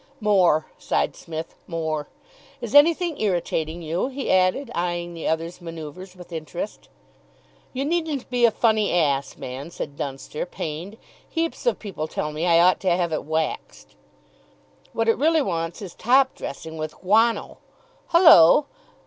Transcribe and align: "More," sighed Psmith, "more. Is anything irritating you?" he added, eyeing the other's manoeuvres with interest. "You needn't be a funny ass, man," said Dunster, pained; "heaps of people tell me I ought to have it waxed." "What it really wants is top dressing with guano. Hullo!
"More," 0.19 0.65
sighed 0.79 1.15
Psmith, 1.15 1.53
"more. 1.67 2.07
Is 2.59 2.73
anything 2.73 3.21
irritating 3.21 3.83
you?" 3.83 4.07
he 4.07 4.31
added, 4.31 4.71
eyeing 4.73 5.13
the 5.13 5.27
other's 5.27 5.61
manoeuvres 5.61 6.15
with 6.15 6.31
interest. 6.31 6.89
"You 7.71 7.85
needn't 7.85 8.27
be 8.31 8.43
a 8.45 8.49
funny 8.49 8.91
ass, 8.93 9.37
man," 9.37 9.69
said 9.69 9.95
Dunster, 9.95 10.47
pained; 10.47 10.97
"heaps 11.29 11.67
of 11.67 11.77
people 11.77 12.07
tell 12.07 12.31
me 12.31 12.47
I 12.47 12.59
ought 12.61 12.79
to 12.79 12.89
have 12.89 13.13
it 13.13 13.25
waxed." 13.25 13.95
"What 14.91 15.07
it 15.07 15.19
really 15.19 15.43
wants 15.43 15.83
is 15.83 15.93
top 15.93 16.33
dressing 16.33 16.77
with 16.77 16.95
guano. 17.01 17.59
Hullo! 18.07 18.65